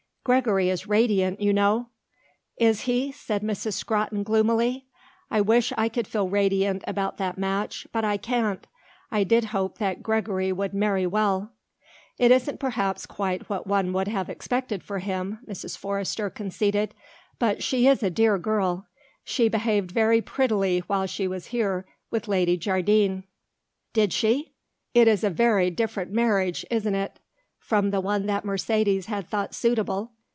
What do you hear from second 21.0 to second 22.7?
she was here with Lady